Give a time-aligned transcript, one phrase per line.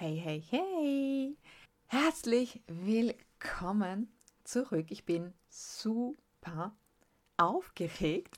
[0.00, 1.36] Hey, hey, hey!
[1.86, 4.86] Herzlich willkommen zurück.
[4.90, 6.76] Ich bin super
[7.36, 8.36] aufgeregt,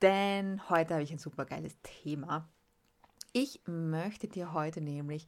[0.00, 2.48] denn heute habe ich ein super geiles Thema.
[3.34, 5.26] Ich möchte dir heute nämlich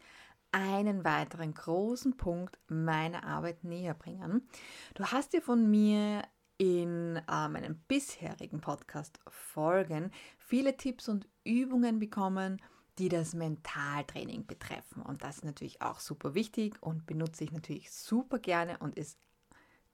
[0.53, 4.49] einen weiteren großen Punkt meiner Arbeit näher bringen.
[4.95, 6.23] Du hast dir von mir
[6.57, 12.63] in äh, meinen bisherigen Podcast-Folgen viele Tipps und Übungen bekommen,
[12.99, 15.03] die das Mentaltraining betreffen.
[15.03, 19.19] Und das ist natürlich auch super wichtig und benutze ich natürlich super gerne und ist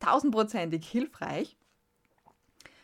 [0.01, 1.56] tausendprozentig hilfreich.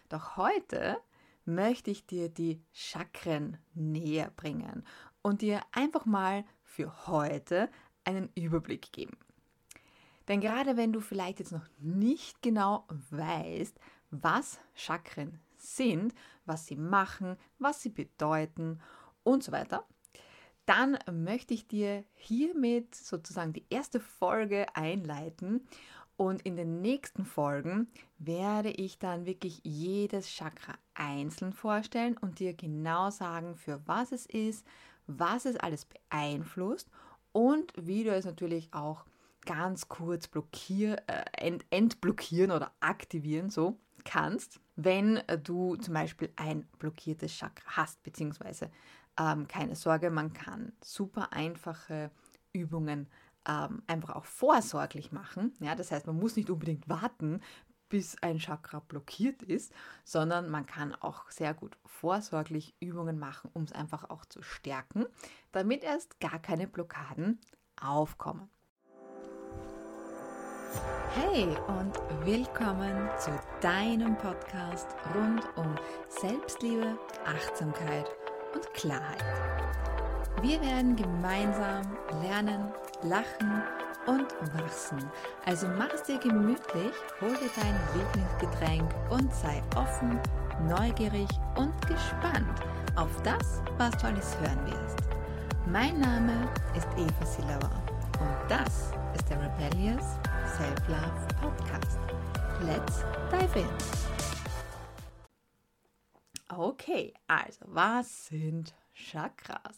[0.08, 0.98] Doch heute
[1.44, 4.84] möchte ich dir die Chakren näher bringen
[5.22, 7.70] und dir einfach mal für heute
[8.04, 9.16] einen Überblick geben.
[10.28, 13.78] Denn gerade wenn du vielleicht jetzt noch nicht genau weißt,
[14.10, 18.80] was Chakren sind, was sie machen, was sie bedeuten
[19.22, 19.84] und so weiter,
[20.66, 25.66] dann möchte ich dir hiermit sozusagen die erste Folge einleiten.
[26.16, 32.54] Und in den nächsten Folgen werde ich dann wirklich jedes Chakra einzeln vorstellen und dir
[32.54, 34.66] genau sagen, für was es ist,
[35.06, 36.88] was es alles beeinflusst
[37.32, 39.04] und wie du es natürlich auch
[39.44, 46.66] ganz kurz blockier, äh, ent, entblockieren oder aktivieren so kannst, wenn du zum Beispiel ein
[46.78, 48.70] blockiertes Chakra hast, beziehungsweise
[49.18, 52.10] ähm, keine Sorge, man kann super einfache
[52.52, 53.08] Übungen
[53.48, 55.52] ähm, einfach auch vorsorglich machen.
[55.60, 57.40] Ja, das heißt, man muss nicht unbedingt warten,
[57.88, 59.72] bis ein Chakra blockiert ist,
[60.04, 65.06] sondern man kann auch sehr gut vorsorglich Übungen machen, um es einfach auch zu stärken,
[65.52, 67.40] damit erst gar keine Blockaden
[67.80, 68.48] aufkommen.
[71.14, 73.30] Hey und willkommen zu
[73.60, 75.74] deinem Podcast rund um
[76.08, 78.06] Selbstliebe, Achtsamkeit
[78.56, 79.24] und Klarheit.
[80.42, 83.62] Wir werden gemeinsam lernen, lachen
[84.06, 85.10] und wachsen.
[85.44, 90.18] Also mach es dir gemütlich, hol dir dein Lieblingsgetränk und sei offen,
[90.68, 92.60] neugierig und gespannt
[92.96, 94.98] auf das, was du alles hören wirst.
[95.66, 97.82] Mein Name ist Eva Silauer
[98.20, 100.04] und das ist der Rebellious
[100.56, 101.98] Self-Love Podcast.
[102.62, 104.15] Let's dive in!
[106.58, 109.76] Okay, also was sind Chakras?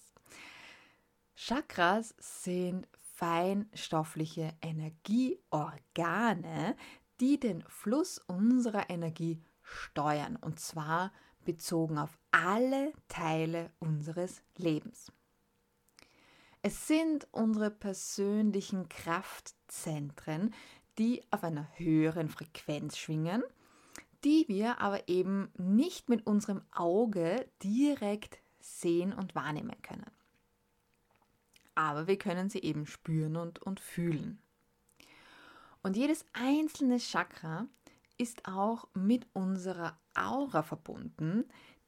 [1.35, 6.77] Chakras sind feinstoffliche Energieorgane,
[7.19, 11.13] die den Fluss unserer Energie steuern und zwar
[11.45, 15.11] bezogen auf alle Teile unseres Lebens.
[16.63, 20.55] Es sind unsere persönlichen Kraftzentren,
[20.97, 23.43] die auf einer höheren Frequenz schwingen
[24.25, 30.11] die wir aber eben nicht mit unserem Auge direkt sehen und wahrnehmen können.
[31.75, 34.39] Aber wir können sie eben spüren und, und fühlen.
[35.83, 37.67] Und jedes einzelne Chakra
[38.19, 41.45] ist auch mit unserer Aura verbunden,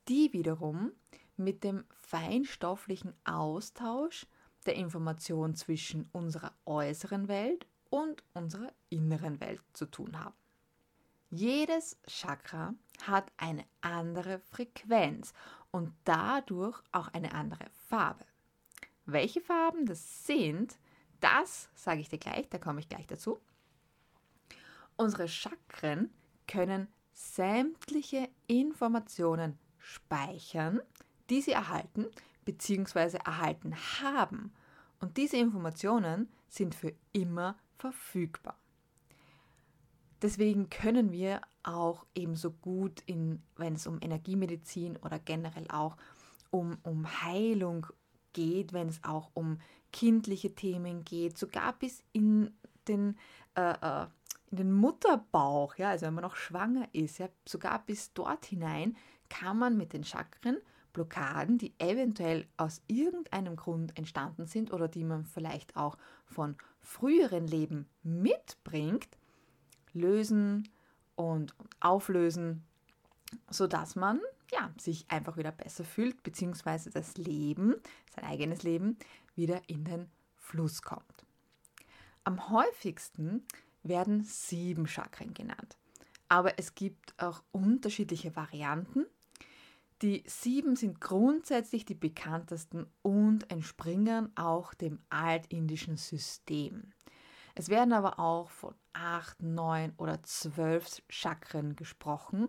[0.09, 0.93] die wiederum
[1.37, 4.27] mit dem feinstofflichen Austausch
[4.67, 10.35] der Information zwischen unserer äußeren Welt und unserer inneren Welt zu tun haben.
[11.33, 15.33] Jedes Chakra hat eine andere Frequenz
[15.71, 18.25] und dadurch auch eine andere Farbe.
[19.07, 20.77] Welche Farben das sind,
[21.21, 23.41] das sage ich dir gleich, da komme ich gleich dazu.
[24.97, 26.13] Unsere Chakren
[26.49, 30.81] können sämtliche Informationen speichern,
[31.31, 32.07] die sie erhalten
[32.45, 33.19] bzw.
[33.25, 34.53] erhalten haben.
[34.99, 38.59] Und diese Informationen sind für immer verfügbar.
[40.23, 45.97] Deswegen können wir auch ebenso gut, in, wenn es um Energiemedizin oder generell auch
[46.51, 47.87] um, um Heilung
[48.33, 49.59] geht, wenn es auch um
[49.93, 52.53] kindliche Themen geht, sogar bis in
[52.87, 53.17] den,
[53.55, 54.07] äh, äh,
[54.51, 58.97] in den Mutterbauch, ja, also wenn man noch schwanger ist, ja, sogar bis dort hinein
[59.29, 60.59] kann man mit den Chakren
[60.93, 67.47] Blockaden, die eventuell aus irgendeinem Grund entstanden sind oder die man vielleicht auch von früheren
[67.47, 69.09] Leben mitbringt,
[69.95, 70.69] lösen
[71.17, 72.65] und auflösen,
[73.51, 74.21] sodass man
[74.51, 77.77] ja, sich einfach wieder besser fühlt, beziehungsweise das Leben,
[78.15, 78.99] sein eigenes Leben,
[79.35, 81.25] wieder in den Fluss kommt.
[82.25, 83.45] Am häufigsten
[83.83, 85.77] werden sieben Chakren genannt,
[86.29, 89.07] aber es gibt auch unterschiedliche Varianten.
[90.03, 96.93] Die sieben sind grundsätzlich die bekanntesten und entspringen auch dem altindischen System.
[97.55, 102.49] Es werden aber auch von acht, neun oder zwölf Chakren gesprochen.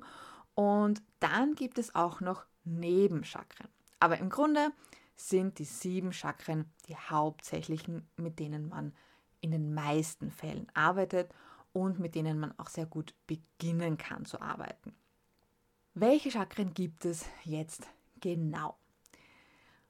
[0.54, 3.68] Und dann gibt es auch noch Nebenchakren.
[4.00, 4.72] Aber im Grunde
[5.16, 8.94] sind die sieben Chakren die hauptsächlichen, mit denen man
[9.40, 11.32] in den meisten Fällen arbeitet
[11.74, 14.94] und mit denen man auch sehr gut beginnen kann zu arbeiten.
[15.94, 17.88] Welche Chakren gibt es jetzt
[18.20, 18.78] genau?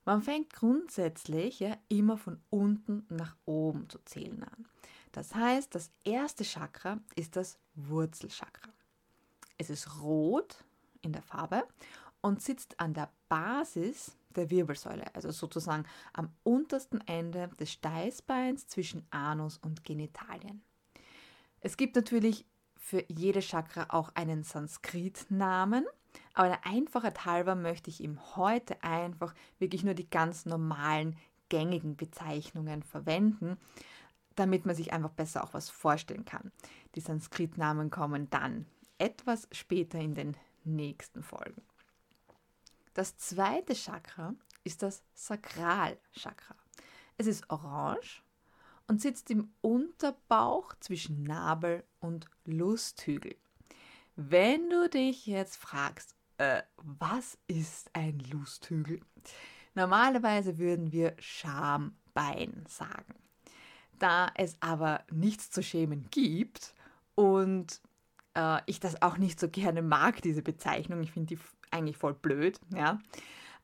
[0.03, 4.65] Man fängt grundsätzlich ja immer von unten nach oben zu zählen an.
[5.11, 8.69] Das heißt, das erste Chakra ist das Wurzelchakra.
[9.57, 10.63] Es ist rot
[11.01, 11.67] in der Farbe
[12.21, 19.05] und sitzt an der Basis der Wirbelsäule, also sozusagen am untersten Ende des Steißbeins zwischen
[19.11, 20.63] Anus und Genitalien.
[21.59, 22.45] Es gibt natürlich
[22.77, 25.85] für jede Chakra auch einen Sanskrit-Namen,
[26.33, 31.17] aber der Einfachheit halber möchte ich ihm heute einfach wirklich nur die ganz normalen,
[31.49, 33.57] gängigen Bezeichnungen verwenden,
[34.35, 36.51] damit man sich einfach besser auch was vorstellen kann.
[36.95, 38.65] Die Sanskrit-Namen kommen dann
[38.97, 41.61] etwas später in den nächsten Folgen.
[42.93, 46.55] Das zweite Chakra ist das Sakralchakra.
[47.17, 48.23] Es ist orange
[48.87, 53.35] und sitzt im Unterbauch zwischen Nabel und Lusthügel.
[54.15, 58.99] Wenn du dich jetzt fragst, äh, was ist ein Lusthügel?
[59.73, 63.20] Normalerweise würden wir Schambein sagen.
[64.01, 66.73] Da es aber nichts zu schämen gibt
[67.13, 67.81] und
[68.35, 72.15] äh, ich das auch nicht so gerne mag, diese Bezeichnung, ich finde die eigentlich voll
[72.15, 72.99] blöd, ja,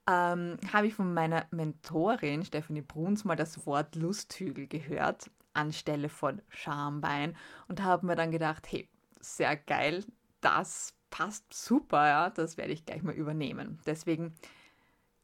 [0.07, 6.41] ähm, habe ich von meiner Mentorin Stephanie Bruns mal das Wort Lusthügel gehört anstelle von
[6.49, 7.35] Schambein
[7.67, 8.87] und habe mir dann gedacht, hey,
[9.19, 10.05] sehr geil,
[10.39, 13.79] das passt super, ja, das werde ich gleich mal übernehmen.
[13.87, 14.35] Deswegen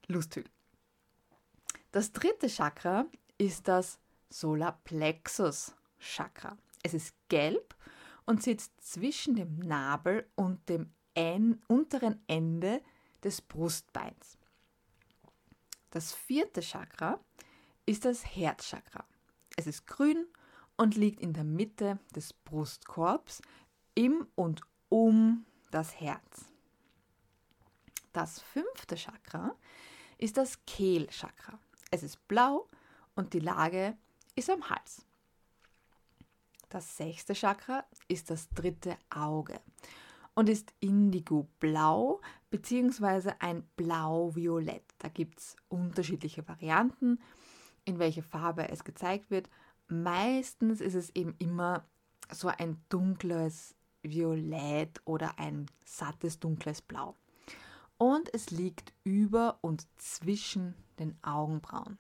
[0.07, 0.51] Lusthügel.
[1.91, 3.05] Das dritte Chakra
[3.37, 3.99] ist das
[4.33, 6.57] Solarplexus Chakra.
[6.81, 7.75] Es ist gelb
[8.25, 12.81] und sitzt zwischen dem Nabel und dem en unteren Ende
[13.23, 14.37] des Brustbeins.
[15.91, 17.19] Das vierte Chakra
[17.85, 19.05] ist das Herzchakra.
[19.55, 20.25] Es ist grün
[20.77, 23.41] und liegt in der Mitte des Brustkorbs
[23.93, 26.45] im und um das Herz.
[28.11, 29.55] Das fünfte Chakra
[30.17, 31.59] ist das Kehlchakra.
[31.91, 32.67] Es ist blau
[33.13, 33.95] und die Lage
[34.35, 35.05] ist am Hals.
[36.69, 39.59] Das sechste Chakra ist das dritte Auge
[40.33, 42.19] und ist indigo-blau
[42.49, 43.33] bzw.
[43.39, 44.83] ein blau-violett.
[44.97, 47.19] Da gibt es unterschiedliche Varianten,
[47.85, 49.49] in welche Farbe es gezeigt wird.
[49.87, 51.85] Meistens ist es eben immer
[52.31, 57.15] so ein dunkles Violett oder ein sattes dunkles Blau.
[57.97, 61.97] Und es liegt über und zwischen den Augenbrauen.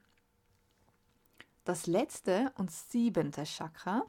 [1.63, 4.03] Das letzte und siebente Chakra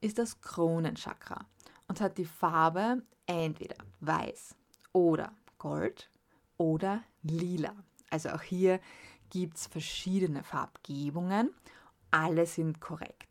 [0.00, 1.46] ist das Kronenchakra
[1.88, 4.54] und hat die Farbe entweder weiß
[4.92, 6.10] oder gold
[6.58, 7.74] oder lila.
[8.10, 8.80] Also auch hier
[9.30, 11.50] gibt es verschiedene Farbgebungen.
[12.10, 13.28] Alle sind korrekt.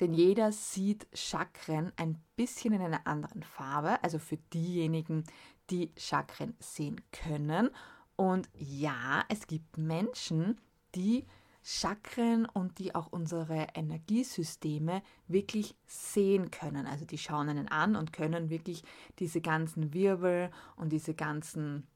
[0.00, 5.22] Denn jeder sieht Chakren ein bisschen in einer anderen Farbe, also für diejenigen,
[5.70, 7.70] die Chakren sehen können.
[8.16, 10.60] Und ja, es gibt Menschen,
[10.94, 11.24] die
[11.62, 16.86] Chakren und die auch unsere Energiesysteme wirklich sehen können.
[16.86, 18.82] Also die schauen einen an und können wirklich
[19.18, 21.86] diese ganzen Wirbel und diese ganzen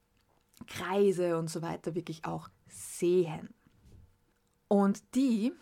[0.66, 3.50] Kreise und so weiter wirklich auch sehen.
[4.68, 5.52] Und die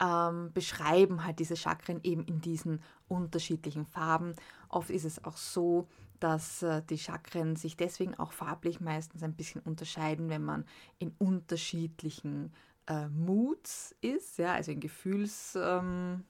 [0.00, 4.34] ähm, beschreiben halt diese Chakren eben in diesen unterschiedlichen Farben.
[4.68, 5.86] Oft ist es auch so,
[6.18, 10.64] dass äh, die Chakren sich deswegen auch farblich meistens ein bisschen unterscheiden, wenn man
[10.98, 12.52] in unterschiedlichen
[12.86, 16.24] äh, Moods ist, ja, also in Gefühlslagen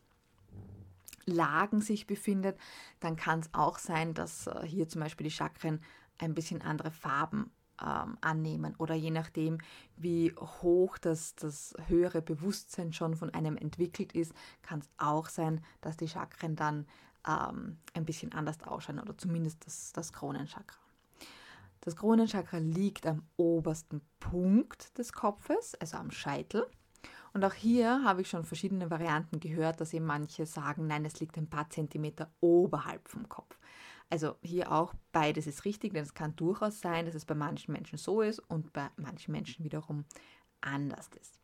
[1.26, 2.58] ähm, sich befindet,
[3.00, 5.80] dann kann es auch sein, dass äh, hier zum Beispiel die Chakren
[6.18, 7.50] ein bisschen andere Farben
[7.82, 9.58] ähm, annehmen oder je nachdem,
[9.96, 14.32] wie hoch das, das höhere Bewusstsein schon von einem entwickelt ist,
[14.62, 16.86] kann es auch sein, dass die Chakren dann
[17.26, 20.83] ähm, ein bisschen anders ausschauen oder zumindest das, das Kronenchakra.
[21.84, 26.66] Das Kronenchakra liegt am obersten Punkt des Kopfes, also am Scheitel.
[27.34, 31.20] Und auch hier habe ich schon verschiedene Varianten gehört, dass eben manche sagen, nein, es
[31.20, 33.58] liegt ein paar Zentimeter oberhalb vom Kopf.
[34.08, 37.72] Also hier auch beides ist richtig, denn es kann durchaus sein, dass es bei manchen
[37.72, 40.06] Menschen so ist und bei manchen Menschen wiederum
[40.62, 41.38] anders ist.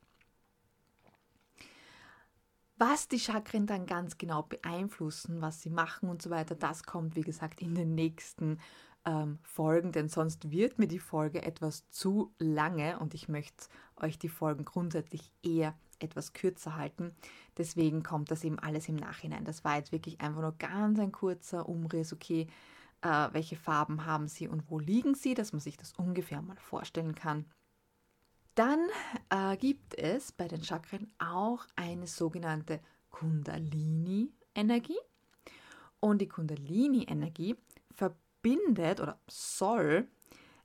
[2.78, 7.14] Was die Chakren dann ganz genau beeinflussen, was sie machen und so weiter, das kommt,
[7.14, 8.58] wie gesagt, in den nächsten
[9.04, 13.66] ähm, Folgen, denn sonst wird mir die Folge etwas zu lange und ich möchte
[13.96, 17.14] euch die Folgen grundsätzlich eher etwas kürzer halten.
[17.56, 19.44] Deswegen kommt das eben alles im Nachhinein.
[19.44, 22.46] Das war jetzt wirklich einfach nur ganz ein kurzer Umriss, okay,
[23.02, 26.56] äh, welche Farben haben sie und wo liegen sie, dass man sich das ungefähr mal
[26.56, 27.46] vorstellen kann.
[28.54, 28.80] Dann
[29.30, 32.80] äh, gibt es bei den Chakren auch eine sogenannte
[33.10, 34.98] Kundalini-Energie.
[36.00, 37.56] Und die Kundalini-Energie
[37.94, 40.08] verbindet oder soll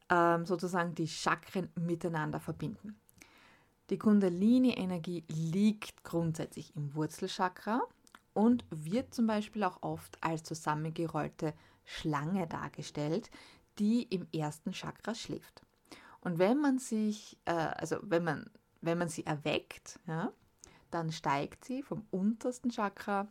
[0.10, 3.00] ähm, sozusagen die Chakren miteinander verbinden.
[3.90, 7.82] Die Kundalini-Energie liegt grundsätzlich im Wurzelchakra
[8.34, 11.54] und wird zum Beispiel auch oft als zusammengerollte
[11.86, 13.30] Schlange dargestellt,
[13.78, 15.62] die im ersten Chakra schläft.
[16.22, 18.50] Und wenn man sich, äh, also wenn man,
[18.82, 20.32] wenn man sie erweckt, ja,
[20.90, 23.28] dann steigt sie vom untersten Chakra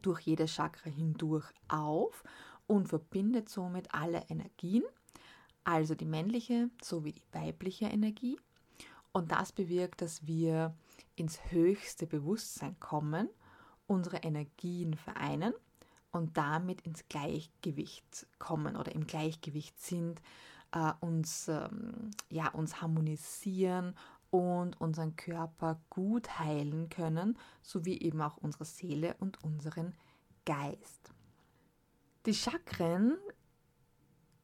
[0.00, 2.24] durch jedes Chakra hindurch auf
[2.72, 4.82] und verbindet somit alle Energien,
[5.62, 8.40] also die männliche sowie die weibliche Energie.
[9.12, 10.74] Und das bewirkt, dass wir
[11.14, 13.28] ins höchste Bewusstsein kommen,
[13.86, 15.52] unsere Energien vereinen
[16.12, 20.22] und damit ins Gleichgewicht kommen oder im Gleichgewicht sind,
[20.72, 23.94] äh, uns, ähm, ja, uns harmonisieren
[24.30, 29.92] und unseren Körper gut heilen können, sowie eben auch unsere Seele und unseren
[30.46, 31.12] Geist.
[32.24, 33.18] Die Chakren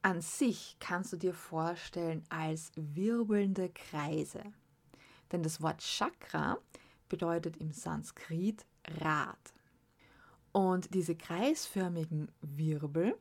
[0.02, 4.42] an sich kannst du dir vorstellen als wirbelnde Kreise.
[5.30, 6.58] Denn das Wort Chakra
[7.08, 8.66] bedeutet im Sanskrit
[9.00, 9.54] Rad.
[10.50, 13.16] Und diese kreisförmigen Wirbel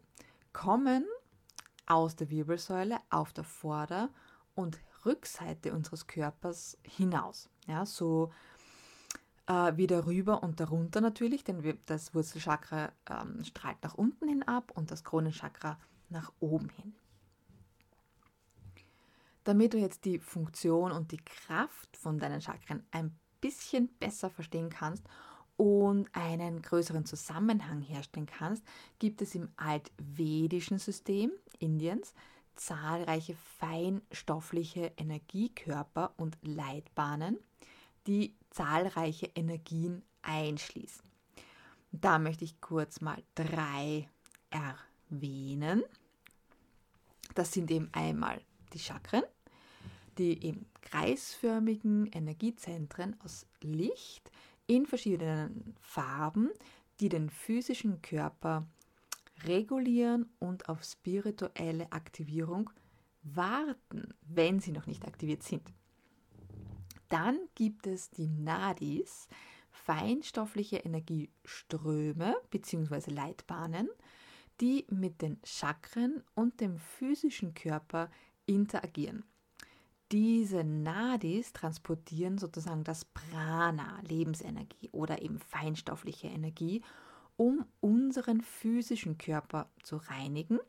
[0.54, 1.06] kommen
[1.86, 4.10] aus der Wirbelsäule auf der Vorder-
[4.56, 7.48] und Rückseite unseres Körpers hinaus.
[7.68, 8.34] Ja, so
[9.48, 14.44] äh, wieder rüber und darunter natürlich, denn wir, das Wurzelchakra ähm, strahlt nach unten hin
[14.44, 16.94] ab und das Kronenchakra nach oben hin.
[19.44, 24.70] Damit du jetzt die Funktion und die Kraft von deinen Chakren ein bisschen besser verstehen
[24.70, 25.06] kannst
[25.56, 28.64] und einen größeren Zusammenhang herstellen kannst,
[29.00, 32.14] gibt es im altvedischen System Indiens
[32.58, 37.38] zahlreiche feinstoffliche Energiekörper und Leitbahnen,
[38.08, 41.04] die zahlreiche Energien einschließen.
[41.92, 44.10] Da möchte ich kurz mal drei
[44.50, 45.84] erwähnen.
[47.36, 48.42] Das sind eben einmal
[48.74, 49.24] die Chakren,
[50.18, 54.32] die eben kreisförmigen Energiezentren aus Licht
[54.66, 56.50] in verschiedenen Farben,
[57.00, 58.68] die den physischen Körper
[59.44, 62.70] regulieren und auf spirituelle Aktivierung
[63.24, 65.74] warten, wenn sie noch nicht aktiviert sind.
[67.10, 69.28] Dann gibt es die Nadis,
[69.70, 73.12] feinstoffliche Energieströme bzw.
[73.12, 73.90] Leitbahnen,
[74.60, 78.10] die mit den Chakren und dem physischen Körper
[78.46, 79.24] interagieren.
[80.12, 86.82] Diese Nadis transportieren sozusagen das Prana, Lebensenergie oder eben feinstoffliche Energie,
[87.36, 90.60] um unseren physischen Körper zu reinigen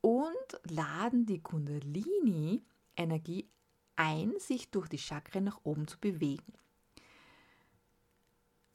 [0.00, 3.48] und laden die Kundalini-Energie
[3.96, 6.52] ein, sich durch die Chakren nach oben zu bewegen.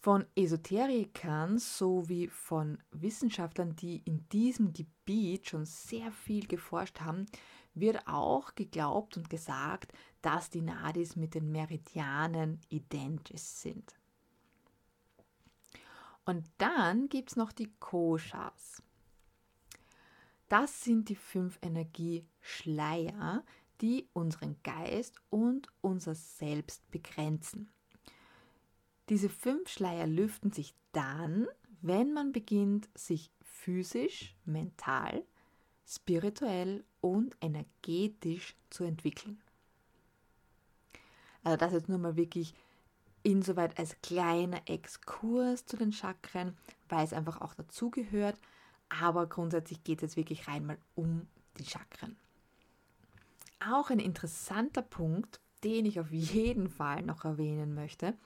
[0.01, 7.27] Von Esoterikern sowie von Wissenschaftlern, die in diesem Gebiet schon sehr viel geforscht haben,
[7.75, 13.93] wird auch geglaubt und gesagt, dass die Nadis mit den Meridianen identisch sind.
[16.25, 18.81] Und dann gibt es noch die Koshas.
[20.49, 23.43] Das sind die fünf Energieschleier,
[23.81, 27.69] die unseren Geist und unser Selbst begrenzen.
[29.09, 31.47] Diese fünf Schleier lüften sich dann,
[31.81, 35.23] wenn man beginnt, sich physisch, mental,
[35.87, 39.41] spirituell und energetisch zu entwickeln.
[41.43, 42.53] Also das ist nur mal wirklich
[43.23, 46.55] insoweit als kleiner Exkurs zu den Chakren,
[46.89, 48.37] weil es einfach auch dazugehört.
[48.89, 52.17] Aber grundsätzlich geht es wirklich rein mal um die Chakren.
[53.69, 58.17] Auch ein interessanter Punkt, den ich auf jeden Fall noch erwähnen möchte,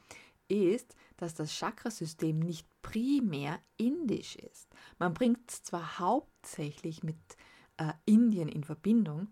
[0.47, 4.69] ist, dass das Chakrasystem nicht primär indisch ist.
[4.99, 7.17] Man bringt es zwar hauptsächlich mit
[7.77, 9.27] äh, Indien in Verbindung,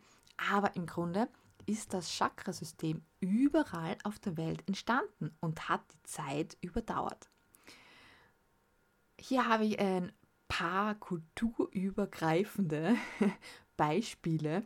[0.52, 1.30] aber im Grunde
[1.66, 7.30] ist das Chakrasystem überall auf der Welt entstanden und hat die Zeit überdauert.
[9.18, 10.12] Hier habe ich ein
[10.50, 12.96] paar kulturübergreifende
[13.78, 14.66] Beispiele,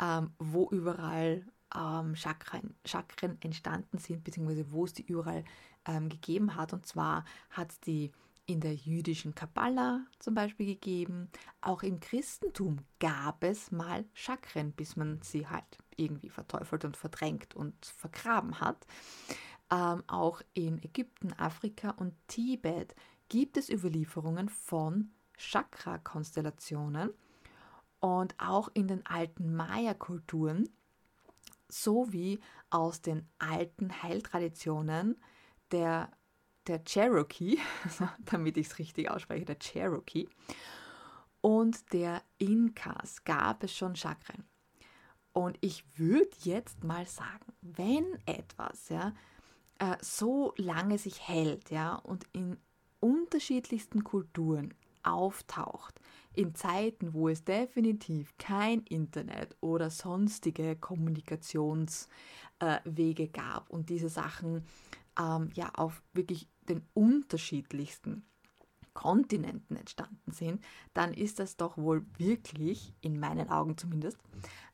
[0.00, 5.44] ähm, wo überall ähm, Chakren, Chakren entstanden sind, beziehungsweise wo es die überall
[5.86, 6.72] ähm, gegeben hat.
[6.72, 8.12] Und zwar hat es die
[8.46, 11.28] in der jüdischen Kabbala zum Beispiel gegeben.
[11.60, 17.54] Auch im Christentum gab es mal Chakren, bis man sie halt irgendwie verteufelt und verdrängt
[17.54, 18.86] und vergraben hat.
[19.70, 22.94] Ähm, auch in Ägypten, Afrika und Tibet
[23.28, 27.10] gibt es Überlieferungen von Chakra-Konstellationen
[28.00, 30.68] und auch in den alten Maya-Kulturen
[31.68, 32.40] so wie
[32.70, 35.16] aus den alten Heiltraditionen
[35.70, 36.10] der,
[36.66, 37.58] der Cherokee,
[38.24, 40.28] damit ich es richtig ausspreche, der Cherokee
[41.40, 44.44] und der Inkas gab es schon Chakren.
[45.32, 49.14] Und ich würde jetzt mal sagen, wenn etwas ja,
[49.78, 52.58] äh, so lange sich hält ja, und in
[53.00, 54.74] unterschiedlichsten Kulturen
[55.04, 56.00] auftaucht,
[56.38, 64.64] in Zeiten, wo es definitiv kein Internet oder sonstige Kommunikationswege äh, gab und diese Sachen
[65.18, 68.24] ähm, ja auf wirklich den unterschiedlichsten
[68.94, 70.64] Kontinenten entstanden sind,
[70.94, 74.18] dann ist das doch wohl wirklich, in meinen Augen zumindest,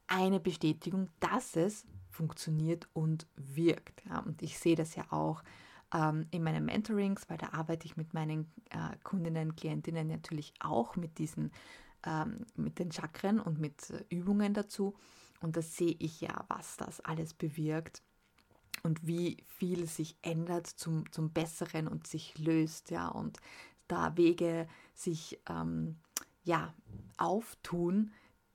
[0.06, 4.02] eine Bestätigung, dass es funktioniert und wirkt.
[4.06, 5.42] Ja, und ich sehe das ja auch
[6.30, 11.18] in meinen Mentorings, weil da arbeite ich mit meinen äh, Kundinnen, Klientinnen natürlich auch mit
[11.18, 11.52] diesen,
[12.04, 14.94] ähm, mit den Chakren und mit äh, Übungen dazu.
[15.40, 18.02] Und da sehe ich ja, was das alles bewirkt
[18.82, 23.38] und wie viel sich ändert zum, zum Besseren und sich löst, ja, und
[23.86, 25.96] da Wege sich ähm,
[26.42, 26.74] ja,
[27.18, 28.12] auftun,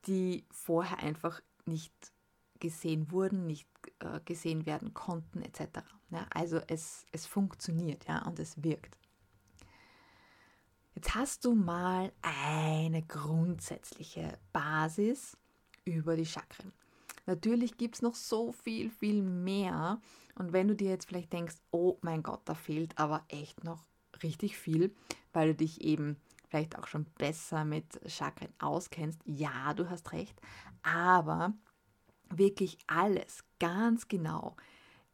[0.07, 1.93] die vorher einfach nicht
[2.59, 3.67] gesehen wurden, nicht
[3.99, 5.81] äh, gesehen werden konnten, etc.
[6.09, 8.97] Ja, also es, es funktioniert ja, und es wirkt.
[10.95, 15.37] Jetzt hast du mal eine grundsätzliche Basis
[15.85, 16.73] über die Chakren.
[17.25, 20.01] Natürlich gibt es noch so viel, viel mehr.
[20.35, 23.85] Und wenn du dir jetzt vielleicht denkst, oh mein Gott, da fehlt aber echt noch
[24.23, 24.93] richtig viel,
[25.31, 26.17] weil du dich eben
[26.49, 29.21] vielleicht auch schon besser mit Chakren auskennst.
[29.25, 30.41] Ja, du hast recht,
[30.81, 31.53] aber
[32.29, 34.55] wirklich alles ganz genau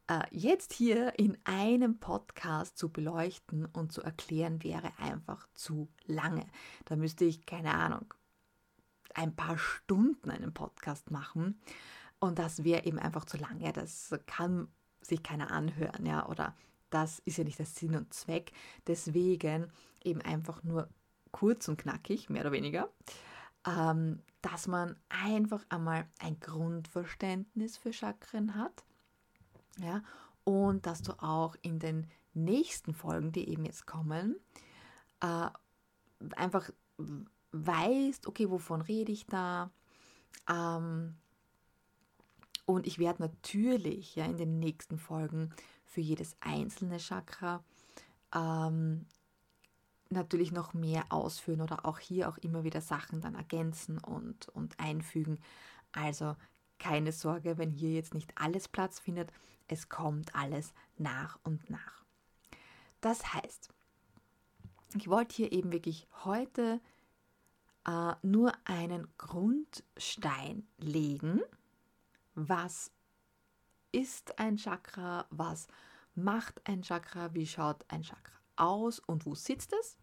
[0.08, 6.46] äh, jetzt hier in einem Podcast zu beleuchten und zu erklären, wäre einfach zu lange.
[6.84, 8.14] Da müsste ich, keine Ahnung,
[9.14, 11.60] ein paar Stunden einen Podcast machen
[12.20, 13.72] und das wäre eben einfach zu lange.
[13.72, 14.68] Das kann
[15.00, 16.54] sich keiner anhören, ja, oder
[16.90, 18.52] das ist ja nicht der Sinn und Zweck.
[18.86, 19.72] Deswegen
[20.04, 20.88] eben einfach nur
[21.32, 22.88] kurz und knackig, mehr oder weniger,
[23.66, 28.84] ähm, dass man einfach einmal ein Grundverständnis für Chakren hat.
[29.78, 30.04] Ja,
[30.44, 34.36] und dass du auch in den nächsten Folgen, die eben jetzt kommen,
[35.20, 35.48] äh,
[36.36, 36.70] einfach
[37.50, 39.72] weißt, okay, wovon rede ich da?
[40.48, 41.16] Ähm,
[42.66, 45.50] und ich werde natürlich ja in den nächsten Folgen
[45.84, 47.64] für jedes einzelne Chakra
[48.32, 49.06] ähm,
[50.10, 54.78] natürlich noch mehr ausführen oder auch hier auch immer wieder Sachen dann ergänzen und, und
[54.78, 55.38] einfügen.
[55.92, 56.36] Also
[56.78, 59.32] keine Sorge, wenn hier jetzt nicht alles Platz findet,
[59.68, 62.04] es kommt alles nach und nach.
[63.00, 63.70] Das heißt,
[64.94, 66.80] ich wollte hier eben wirklich heute
[67.86, 71.40] äh, nur einen Grundstein legen,
[72.34, 72.90] was
[73.92, 75.66] ist ein Chakra, was
[76.14, 79.96] macht ein Chakra, wie schaut ein Chakra aus und wo sitzt es,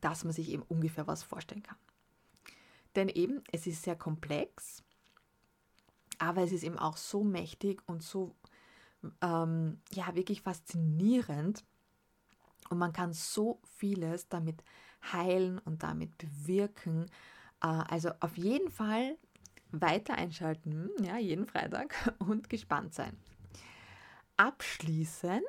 [0.00, 1.78] dass man sich eben ungefähr was vorstellen kann.
[2.94, 4.82] Denn eben, es ist sehr komplex,
[6.18, 8.34] aber es ist eben auch so mächtig und so,
[9.20, 11.64] ähm, ja, wirklich faszinierend.
[12.70, 14.64] Und man kann so vieles damit
[15.12, 17.06] heilen und damit bewirken.
[17.62, 19.16] Äh, also auf jeden Fall
[19.70, 23.16] weiter einschalten, ja, jeden Freitag und gespannt sein.
[24.36, 25.42] Abschließend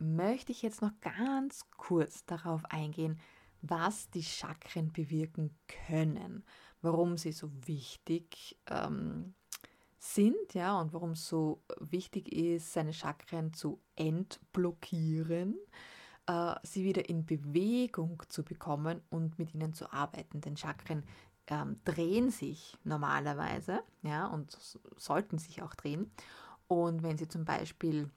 [0.00, 3.20] möchte ich jetzt noch ganz kurz darauf eingehen,
[3.62, 5.50] was die Chakren bewirken
[5.86, 6.44] können,
[6.82, 9.34] warum sie so wichtig ähm,
[9.98, 15.56] sind, ja, und warum es so wichtig ist, seine Chakren zu entblockieren,
[16.26, 20.40] äh, sie wieder in Bewegung zu bekommen und mit ihnen zu arbeiten.
[20.40, 21.04] Denn Chakren
[21.48, 24.56] ähm, drehen sich normalerweise, ja, und
[24.96, 26.10] sollten sich auch drehen.
[26.66, 28.10] Und wenn sie zum Beispiel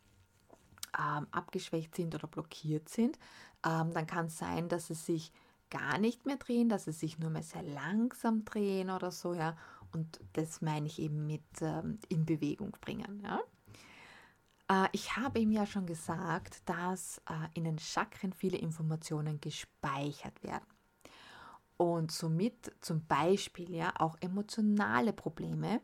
[0.98, 3.18] ähm, abgeschwächt sind oder blockiert sind,
[3.66, 5.32] ähm, dann kann es sein, dass sie sich
[5.70, 9.56] gar nicht mehr drehen, dass sie sich nur mehr sehr langsam drehen oder so, ja.
[9.92, 13.40] Und das meine ich eben mit ähm, in Bewegung bringen, ja.
[14.70, 20.44] Äh, ich habe ihm ja schon gesagt, dass äh, in den Chakren viele Informationen gespeichert
[20.44, 20.66] werden
[21.78, 25.82] und somit zum Beispiel ja auch emotionale Probleme,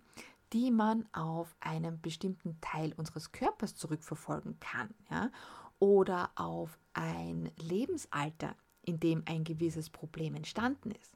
[0.53, 5.31] die man auf einen bestimmten Teil unseres Körpers zurückverfolgen kann, ja,
[5.79, 11.13] oder auf ein Lebensalter, in dem ein gewisses Problem entstanden ist.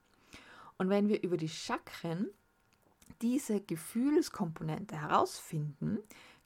[0.77, 2.27] Und wenn wir über die Chakren
[3.21, 5.99] diese Gefühlskomponente herausfinden,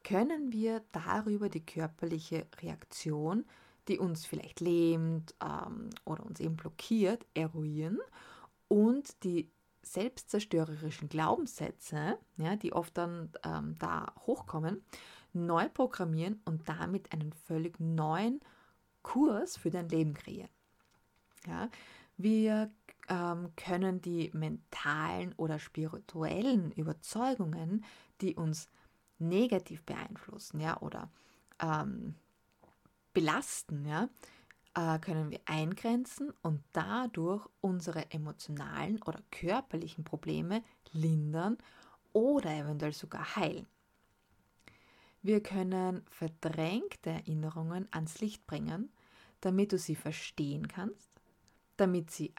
[0.04, 3.45] können wir darüber die körperliche Reaktion
[3.88, 8.00] die uns vielleicht lähmt ähm, oder uns eben blockiert, eruieren
[8.67, 9.50] und die
[9.93, 14.84] selbstzerstörerischen Glaubenssätze, ja, die oft dann ähm, da hochkommen,
[15.34, 18.39] neu programmieren und damit einen völlig neuen
[19.04, 20.50] Kurs für dein Leben kreieren.
[21.45, 21.69] Ja,
[22.17, 22.71] wir
[23.10, 27.86] ähm, können die mentalen oder spirituellen Überzeugungen,
[28.21, 28.69] die uns
[29.19, 31.10] negativ beeinflussen, ja, oder
[31.60, 32.15] ähm,
[33.13, 34.10] belasten, ja,
[34.78, 41.58] äh, können wir eingrenzen und dadurch unsere emotionalen oder körperlichen Probleme lindern
[42.13, 43.66] oder eventuell sogar heilen.
[45.24, 48.92] Wir können verdrängte Erinnerungen ans Licht bringen,
[49.42, 51.10] damit du sie verstehen kannst,
[51.78, 52.34] damit sie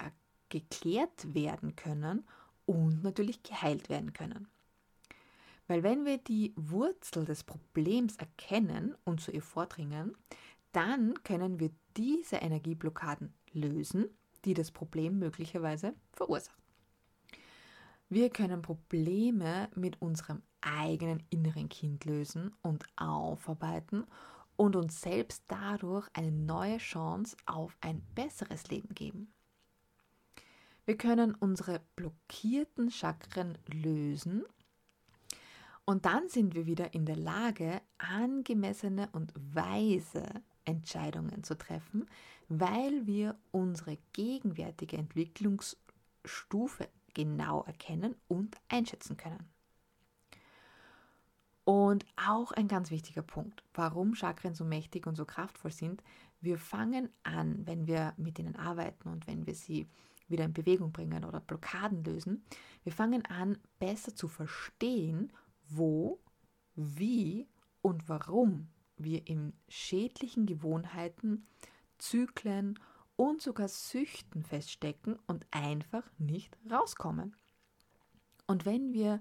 [0.48, 2.24] geklärt werden können
[2.66, 4.48] und natürlich geheilt werden können.
[5.66, 10.16] Weil wenn wir die Wurzel des Problems erkennen und zu ihr vordringen,
[10.72, 14.08] dann können wir diese Energieblockaden lösen,
[14.44, 16.62] die das Problem möglicherweise verursachen.
[18.08, 24.06] Wir können Probleme mit unserem eigenen inneren Kind lösen und aufarbeiten
[24.56, 29.32] und uns selbst dadurch eine neue Chance auf ein besseres Leben geben.
[30.86, 34.44] Wir können unsere blockierten Chakren lösen
[35.84, 40.24] und dann sind wir wieder in der Lage, angemessene und weise
[40.68, 42.06] Entscheidungen zu treffen,
[42.48, 49.48] weil wir unsere gegenwärtige Entwicklungsstufe genau erkennen und einschätzen können.
[51.64, 56.02] Und auch ein ganz wichtiger Punkt, warum Chakren so mächtig und so kraftvoll sind.
[56.40, 59.86] Wir fangen an, wenn wir mit ihnen arbeiten und wenn wir sie
[60.28, 62.42] wieder in Bewegung bringen oder Blockaden lösen,
[62.84, 65.32] wir fangen an, besser zu verstehen,
[65.68, 66.20] wo,
[66.74, 67.46] wie
[67.82, 71.46] und warum wir in schädlichen Gewohnheiten,
[71.98, 72.78] Zyklen
[73.16, 77.34] und sogar Süchten feststecken und einfach nicht rauskommen.
[78.46, 79.20] Und wenn wir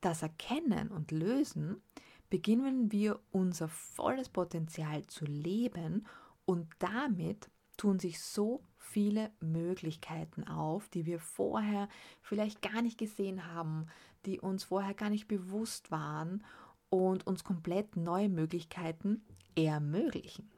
[0.00, 1.82] das erkennen und lösen,
[2.30, 6.06] beginnen wir unser volles Potenzial zu leben
[6.44, 11.88] und damit tun sich so viele Möglichkeiten auf, die wir vorher
[12.20, 13.86] vielleicht gar nicht gesehen haben,
[14.26, 16.44] die uns vorher gar nicht bewusst waren
[16.90, 19.22] und uns komplett neue Möglichkeiten
[19.54, 20.50] ermöglichen.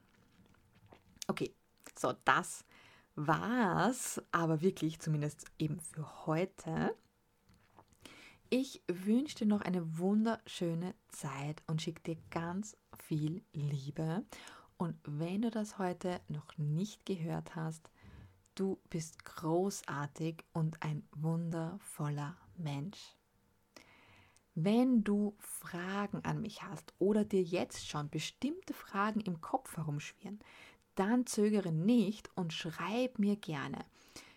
[1.27, 1.55] Okay,
[1.99, 2.64] so das
[3.14, 6.95] war's, aber wirklich zumindest eben für heute.
[8.49, 14.25] Ich wünsche dir noch eine wunderschöne Zeit und schicke dir ganz viel Liebe.
[14.77, 17.90] Und wenn du das heute noch nicht gehört hast,
[18.55, 23.19] du bist großartig und ein wundervoller Mensch.
[24.55, 30.41] Wenn du Fragen an mich hast oder dir jetzt schon bestimmte Fragen im Kopf herumschwirren,
[30.95, 33.85] dann zögere nicht und schreib mir gerne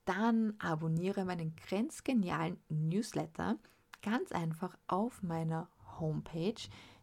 [0.04, 3.56] dann abonniere meinen grenzgenialen Newsletter
[4.02, 6.60] ganz einfach auf meiner Homepage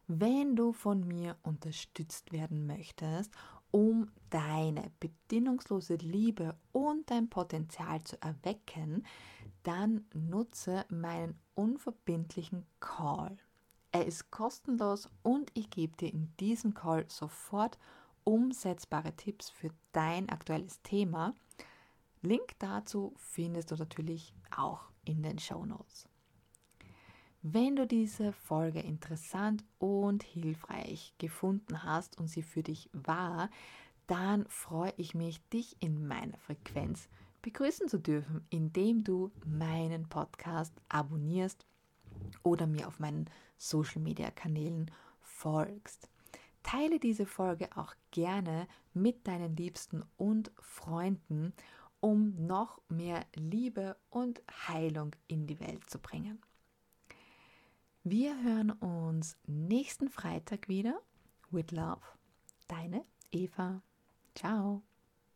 [0.09, 3.31] Wenn du von mir unterstützt werden möchtest
[3.71, 9.05] um deine bedingungslose Liebe und dein Potenzial zu erwecken,
[9.63, 13.37] dann nutze meinen unverbindlichen Call.
[13.93, 17.79] Er ist kostenlos und ich gebe dir in diesem Call sofort
[18.25, 21.35] umsetzbare Tipps für dein aktuelles Thema.
[22.21, 26.09] Link dazu findest du natürlich auch in den Show Notes.
[27.42, 33.48] Wenn du diese Folge interessant und hilfreich gefunden hast und sie für dich war,
[34.09, 37.09] dann freue ich mich, dich in meiner Frequenz
[37.42, 41.64] begrüßen zu dürfen, indem du meinen Podcast abonnierst
[42.42, 46.09] oder mir auf meinen Social-Media-Kanälen folgst.
[46.64, 51.53] Teile diese Folge auch gerne mit deinen Liebsten und Freunden,
[52.01, 56.42] um noch mehr Liebe und Heilung in die Welt zu bringen.
[58.11, 60.99] Wir hören uns nächsten Freitag wieder.
[61.51, 62.01] With Love,
[62.66, 63.83] deine Eva.
[64.35, 64.83] Ciao.